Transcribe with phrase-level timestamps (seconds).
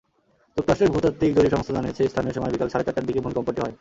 [0.55, 3.69] যুক্তরাষ্ট্রের ভূতাত্ত্বিক জরিপ সংস্থা জানিয়েছে, স্থানীয় সময় বিকেল সাড়ে চারটার দিকে ভূমিকম্পটি হয়।